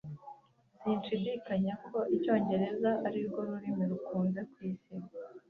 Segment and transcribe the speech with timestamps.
[0.79, 4.95] Sinshidikanya ko Icyongereza arirwo rurimi rukunze kwisi.